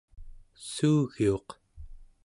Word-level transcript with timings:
suugiuq 0.71 1.47